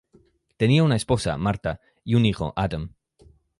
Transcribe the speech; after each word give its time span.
Tenía 0.57 0.83
una 0.83 0.95
esposa, 0.95 1.37
Marta 1.37 1.79
y 2.03 2.15
un 2.15 2.25
hijo, 2.25 2.53
Adam. 2.55 2.95